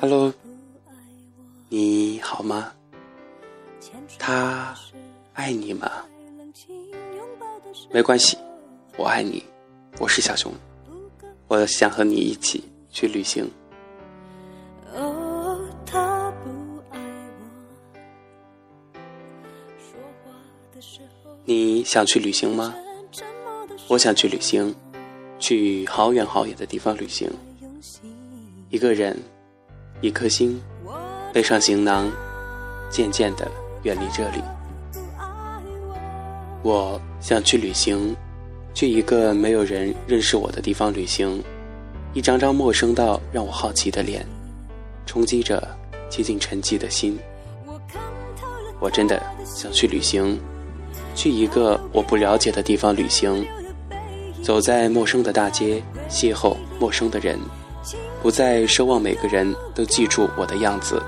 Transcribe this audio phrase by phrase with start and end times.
[0.00, 0.32] Hello，
[1.68, 2.72] 你好吗？
[4.18, 4.74] 他
[5.32, 5.90] 爱你吗？
[7.90, 8.36] 没关系，
[8.96, 9.42] 我爱你。
[9.98, 10.52] 我是小熊，
[11.46, 13.48] 我想和你一起去旅行。
[21.44, 22.74] 你想去旅行吗？
[23.88, 24.74] 我想去旅行，
[25.38, 27.30] 去好远好远的地方旅行。
[28.70, 29.16] 一个人，
[30.04, 30.60] 一颗心，
[31.32, 32.12] 背上行囊，
[32.90, 33.50] 渐渐的
[33.84, 34.42] 远离这里。
[36.60, 38.14] 我想去旅行，
[38.74, 41.42] 去一个没有人认识我的地方旅行。
[42.12, 44.26] 一张张陌生到让我好奇的脸，
[45.06, 45.66] 冲击着
[46.10, 47.18] 接近沉寂的心。
[48.80, 50.38] 我真的想去旅行。
[51.14, 53.42] 去一个我不了解的地方旅行，
[54.42, 57.40] 走在陌生的大街，邂逅陌生的人，
[58.24, 60.98] 不再奢望每个人都记住我的样子，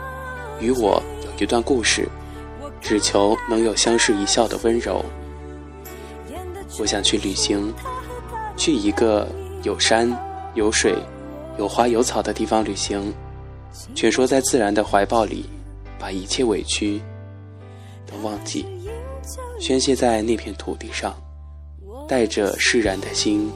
[0.60, 2.06] 与我有一段故事，
[2.78, 5.02] 只求能有相视一笑的温柔。
[6.78, 7.72] 我想去旅行，
[8.54, 9.26] 去一个
[9.62, 10.14] 有山
[10.52, 10.94] 有水、
[11.58, 13.10] 有花有草的地方旅行，
[13.94, 15.46] 蜷缩在自然的怀抱里，
[15.98, 17.00] 把一切委屈
[18.04, 18.66] 都忘记。
[19.58, 21.16] 宣泄在那片土地上，
[22.06, 23.50] 带着释然的心，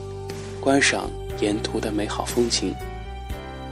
[0.63, 2.75] 观赏沿途的美好风景，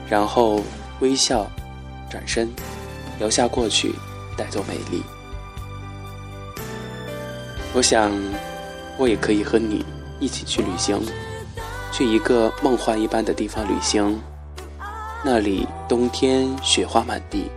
[0.08, 0.62] 然后
[1.00, 1.46] 微笑，
[2.10, 2.48] 转身，
[3.18, 3.94] 留下过去，
[4.36, 5.02] 带走美丽。
[7.74, 8.10] 我想，
[8.98, 9.84] 我也可以和你
[10.18, 11.00] 一起去旅行，
[11.92, 14.18] 去一个梦幻一般的地方旅行，
[15.22, 17.50] 那里冬天雪花满地，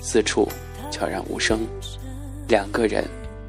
[0.00, 0.48] 四处
[0.90, 1.60] 悄然无声，
[2.48, 3.04] 两个人。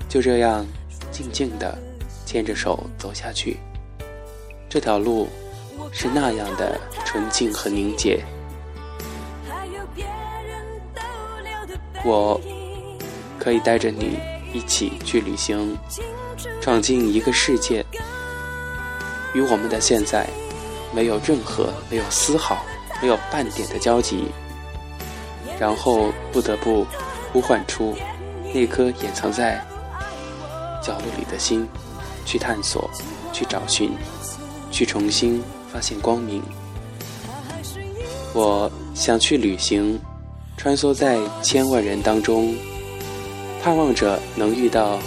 [0.10, 0.68] 就这样，
[1.10, 1.78] 静静地
[2.26, 3.58] 牵着手走下去。
[4.70, 5.30] 这条路
[5.94, 8.22] 是那样的纯净和凝结。
[12.04, 12.40] 我
[13.40, 14.18] 可以带着你
[14.54, 15.78] 一起去旅行，
[16.62, 17.86] 闯进一个世界，
[19.34, 20.28] 与我们的现在
[20.94, 22.66] 没有任何、没有丝毫、
[23.02, 24.26] 没有半点的交集。
[25.60, 26.88] 然后不得不
[27.32, 27.96] 呼唤出
[28.52, 29.64] 那颗掩藏在。
[30.82, 31.68] 角落里的心，
[32.26, 32.90] 去探索，
[33.32, 33.92] 去找寻，
[34.72, 35.40] 去重新
[35.72, 36.42] 发现光明。
[38.34, 40.02] 我想去旅行，
[40.62, 42.56] 穿梭在千万人当中，
[43.64, 45.00] 盼望着能遇到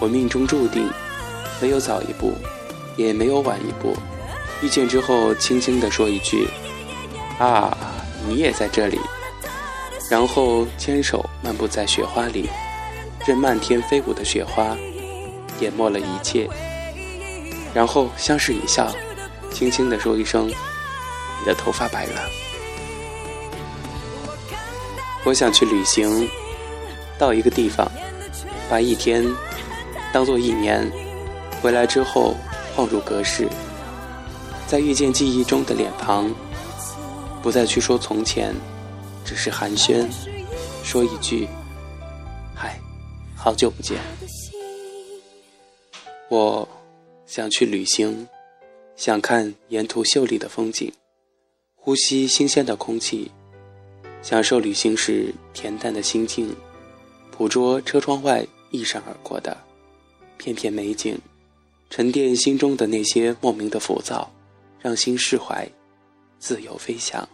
[0.00, 0.90] 我命中注定，
[1.62, 2.32] 没有早一步，
[2.96, 3.96] 也没有晚一步。
[4.62, 6.48] 遇见之后，轻轻地说一句
[7.38, 7.78] ：“啊，
[8.26, 8.98] 你也在这里。”
[10.10, 12.50] 然后牵手漫步在雪花里，
[13.24, 14.76] 任漫天飞舞的雪花。
[15.60, 16.50] 淹没了一切，
[17.72, 18.92] 然后相视一笑，
[19.52, 20.48] 轻轻地说一声
[21.38, 22.20] ：“你的头发白了。”
[25.26, 26.28] 我想去旅行，
[27.18, 27.90] 到一个地方，
[28.70, 29.24] 把一天
[30.12, 30.88] 当做一年，
[31.60, 32.36] 回来之后
[32.76, 33.48] 恍如隔世，
[34.68, 36.32] 再遇见记忆中的脸庞，
[37.42, 38.54] 不再去说从前，
[39.24, 40.06] 只是寒暄，
[40.84, 41.48] 说一句
[42.54, 42.78] ：“嗨，
[43.34, 43.98] 好久不见。”
[46.30, 46.68] 我
[47.26, 48.28] 想去旅行，
[48.94, 50.92] 想看沿途秀丽的风景，
[51.74, 53.32] 呼吸新鲜的空气，
[54.26, 56.52] 享受旅行时恬淡的心境，
[57.30, 59.56] 捕捉车窗外一闪而过的
[60.36, 61.16] 片片美景，
[61.90, 64.28] 沉淀心中的那些莫名的浮躁，
[64.80, 65.70] 让心释怀，
[66.40, 67.28] 自由飞翔。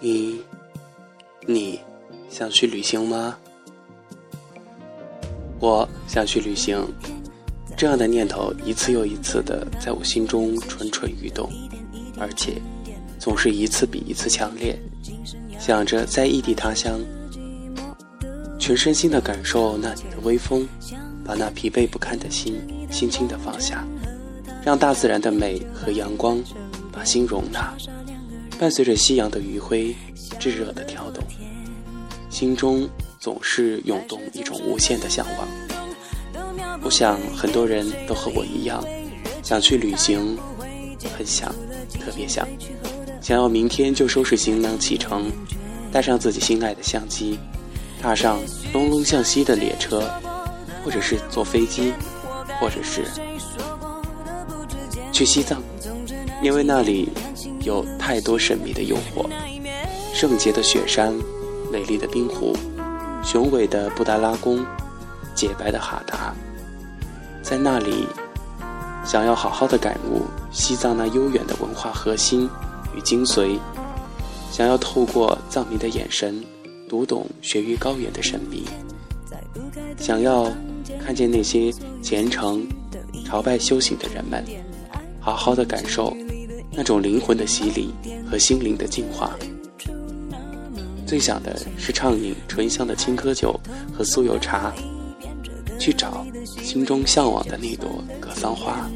[0.00, 0.42] 你，
[1.46, 1.80] 你
[2.30, 3.36] 想去旅行吗？
[5.58, 6.82] 我想去旅行，
[7.76, 11.50] 这样的念头一次又一次的在我心中蠢蠢欲动，
[12.18, 12.54] 而且
[13.18, 14.78] 总是一次比一次强烈。
[15.58, 16.98] 想着在异地他乡，
[18.58, 20.66] 全身心的感受那里的微风，
[21.24, 22.58] 把那疲惫不堪的心
[22.90, 23.86] 轻轻的放下，
[24.64, 26.42] 让大自然的美和阳光
[26.90, 27.74] 把心容纳。
[28.58, 29.94] 伴随着夕阳的余晖，
[30.38, 31.22] 炙热的跳动，
[32.30, 32.88] 心中
[33.18, 35.48] 总是涌动一种无限的向往。
[36.82, 38.82] 我想很多人都和我一样，
[39.42, 40.38] 想去旅行，
[41.16, 41.52] 很想，
[42.00, 42.48] 特别想，
[43.20, 45.30] 想要明天就收拾行囊启程，
[45.92, 47.38] 带上自己心爱的相机，
[48.00, 48.40] 踏上
[48.72, 50.10] 隆隆向西的列车，
[50.84, 51.92] 或者是坐飞机，
[52.58, 53.04] 或者是
[55.12, 55.62] 去西藏，
[56.42, 57.08] 因为那里。
[57.62, 59.28] 有太多神秘的诱惑，
[60.14, 61.14] 圣洁的雪山，
[61.70, 62.52] 美丽的冰湖、
[63.22, 64.64] 雄伟的布达拉宫、
[65.34, 66.34] 洁白的哈达，
[67.42, 68.06] 在那里，
[69.04, 72.48] 想要好好的感悟西藏那悠远的文化核心
[72.96, 73.58] 与精髓，
[74.50, 76.44] 想要透过藏民的眼神
[76.88, 78.64] 读懂雪域高原的神秘，
[79.96, 80.50] 想要
[81.04, 81.72] 看见那些
[82.02, 82.66] 虔诚
[83.24, 84.44] 朝拜修行的人们，
[85.20, 86.16] 好好的感受
[86.72, 87.94] 那种灵魂的洗礼
[88.28, 89.30] 和心灵的净化。
[91.10, 93.58] 最想的是畅饮醇香的青稞酒
[93.92, 94.72] 和酥油茶，
[95.76, 96.24] 去找
[96.62, 97.90] 心中向往的那朵
[98.20, 98.88] 格桑花。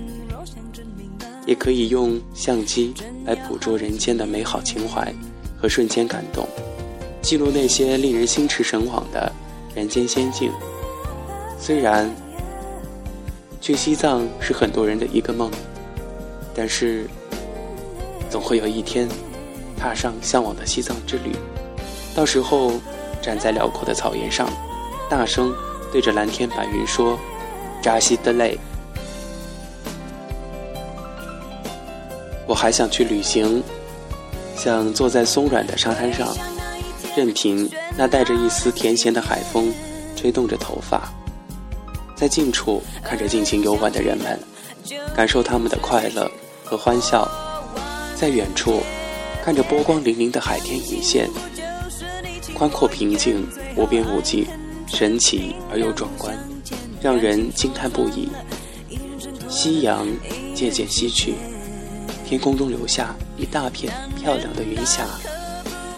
[1.45, 2.95] 也可以用相机
[3.27, 5.13] 来捕捉人间的美好情怀
[5.61, 6.47] 和瞬间感动，
[7.21, 9.33] 记录那些令人心驰神往的
[9.75, 10.53] 人间仙境。
[11.59, 12.09] 虽然
[13.61, 15.51] 去西藏是很多人的一个梦，
[16.55, 17.09] 但是
[18.31, 19.09] 总会有一天
[19.77, 21.33] 踏上向往的西藏之旅。
[22.15, 22.73] 到时候，
[23.21, 24.49] 站在辽阔的草原上，
[25.11, 25.53] 大声
[25.91, 27.19] 对着蓝天白云说
[27.83, 28.57] ：“扎西德勒。”
[32.47, 33.63] 我还想去旅行，
[34.55, 36.29] 想坐在松软的沙滩上，
[37.17, 39.73] 任凭那带着一丝甜咸的海风
[40.15, 41.13] 吹动着头发，
[42.15, 44.39] 在近处看着尽情游玩的人们，
[45.17, 46.31] 感受他们的快乐
[46.65, 47.27] 和欢笑；
[48.15, 48.83] 在远处
[49.43, 51.29] 看着波光粼粼的海天一线。
[52.55, 53.45] 宽阔平静，
[53.77, 54.47] 无边无际，
[54.87, 56.39] 神奇而又壮观，
[57.03, 58.29] 让人惊叹不已。
[59.49, 60.07] 夕阳
[60.55, 61.35] 渐渐西去，
[62.25, 65.05] 天空中留下一大片漂亮的云霞，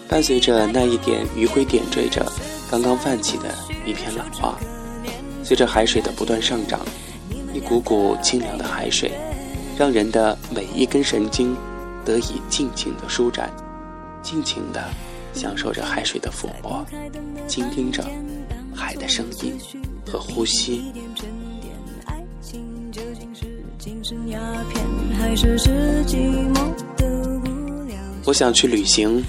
[0.09, 2.25] 伴随着那一点余晖，点缀着
[2.71, 3.55] 刚刚泛起的
[3.85, 4.59] 一片浪花。
[5.45, 6.81] 随着海水的不断上涨，
[7.53, 9.13] 一股股清凉的海水，
[9.79, 11.55] 让人的每一根神经
[12.03, 13.53] 得以尽情的舒展，
[14.23, 14.83] 尽情的。
[15.37, 16.85] 享受着海水的抚摸，
[17.47, 18.03] 倾听着
[18.75, 19.55] 海的声音
[20.11, 20.93] 和呼吸。
[28.25, 29.23] 我想去旅行，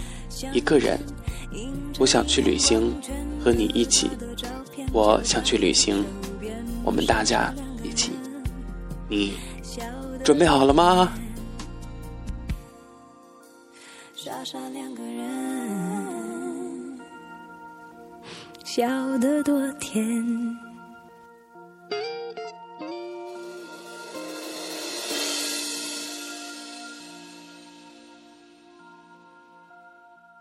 [0.53, 0.97] 一个人。
[1.99, 2.95] 我想去旅行，
[3.43, 4.09] 和你一起。
[4.93, 6.03] 我想去旅行，
[6.83, 8.11] 我们大家一起。
[9.09, 9.33] 你
[10.23, 11.11] 准备好了吗？
[14.15, 15.03] 傻傻两个
[18.77, 20.66] 笑得多甜。